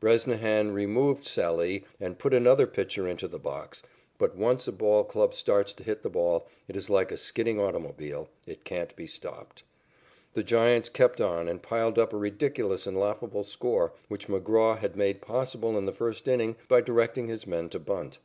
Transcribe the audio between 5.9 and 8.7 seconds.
the ball, it is like a skidding automobile. It